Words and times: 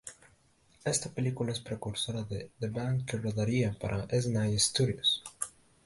Esta 0.83 1.11
película 1.11 1.51
es 1.51 1.59
precursora 1.59 2.23
de 2.23 2.49
The 2.59 2.69
Bank 2.69 3.05
que 3.05 3.17
rodaría 3.17 3.77
para 3.79 4.05
Essanay 4.05 4.57
Studios'. 4.57 5.21